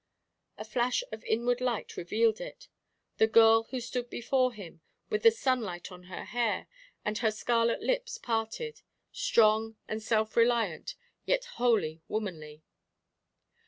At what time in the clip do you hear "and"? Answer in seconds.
7.05-7.19, 9.87-10.01